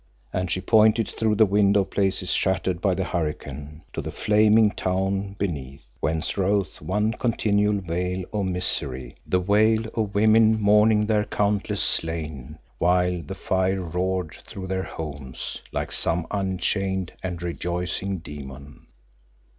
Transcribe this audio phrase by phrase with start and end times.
[0.33, 5.35] and she pointed through the window places shattered by the hurricane, to the flaming town
[5.37, 11.83] beneath, whence rose one continual wail of misery, the wail of women mourning their countless
[11.83, 18.87] slain while the fire roared through their homes like some unchained and rejoicing demon.